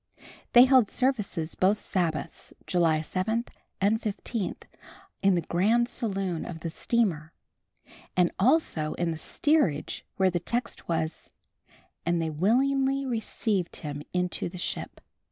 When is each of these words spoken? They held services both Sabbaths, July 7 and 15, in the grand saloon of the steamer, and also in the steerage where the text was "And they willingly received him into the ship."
They 0.53 0.65
held 0.65 0.89
services 0.89 1.53
both 1.53 1.79
Sabbaths, 1.79 2.53
July 2.65 3.01
7 3.01 3.45
and 3.79 4.01
15, 4.01 4.55
in 5.21 5.35
the 5.35 5.41
grand 5.43 5.87
saloon 5.87 6.43
of 6.43 6.61
the 6.61 6.71
steamer, 6.71 7.33
and 8.17 8.31
also 8.39 8.95
in 8.95 9.11
the 9.11 9.17
steerage 9.19 10.03
where 10.15 10.31
the 10.31 10.39
text 10.39 10.87
was 10.89 11.33
"And 12.03 12.19
they 12.19 12.31
willingly 12.31 13.05
received 13.05 13.75
him 13.75 14.01
into 14.11 14.49
the 14.49 14.57
ship." 14.57 15.01